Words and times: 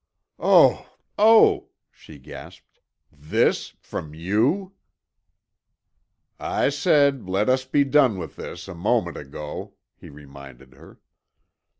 "Oh—oh!" 0.39 1.69
she 1.91 2.17
gasped. 2.17 2.79
"This—from 3.11 4.15
you." 4.15 4.73
"I 6.39 6.69
said, 6.69 7.29
'let 7.29 7.47
us 7.49 7.65
be 7.65 7.83
done 7.83 8.17
with 8.17 8.35
this,' 8.35 8.67
a 8.67 8.73
moment 8.73 9.15
ago," 9.15 9.73
he 9.95 10.09
reminded 10.09 10.73
her. 10.73 10.99